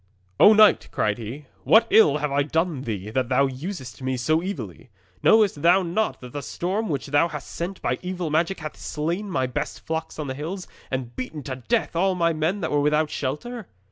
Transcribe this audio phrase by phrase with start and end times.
[0.39, 4.17] '"O knight," cried he, "what ill have I done to thee, that thou usest me
[4.17, 4.89] so evilly?
[5.21, 9.29] Knowest thou not that the storm which thou hast sent by evil magic hath slain
[9.29, 12.81] my best flocks on the hills, and beaten to death all my men that were
[12.81, 13.67] without shelter?"